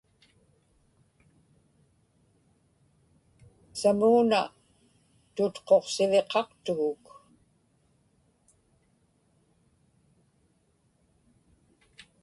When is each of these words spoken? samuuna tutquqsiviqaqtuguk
samuuna 3.79 4.39
tutquqsiviqaqtuguk 5.35 7.05